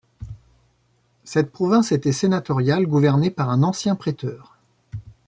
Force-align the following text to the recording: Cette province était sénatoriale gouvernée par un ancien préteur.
Cette 1.23 1.51
province 1.51 1.91
était 1.91 2.11
sénatoriale 2.11 2.87
gouvernée 2.87 3.29
par 3.29 3.51
un 3.51 3.61
ancien 3.61 3.95
préteur. 3.95 4.57